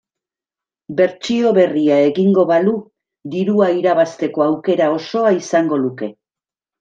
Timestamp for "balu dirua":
2.53-3.67